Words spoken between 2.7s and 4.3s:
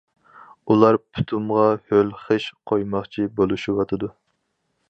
قويماقچى بولۇشۇۋاتىدۇ.